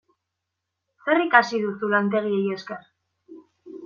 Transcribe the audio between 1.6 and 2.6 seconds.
duzu lantegiei